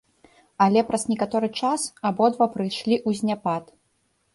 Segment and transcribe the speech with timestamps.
[0.65, 1.81] Але праз некаторы час
[2.13, 3.75] абодва прыйшлі ў заняпад.